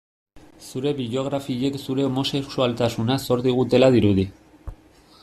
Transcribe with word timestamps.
Zure 0.67 0.93
biografiek 0.99 1.77
zure 1.83 2.07
homosexualtasuna 2.07 3.21
zor 3.29 3.47
digutela 3.49 3.95
dirudi. 3.97 4.27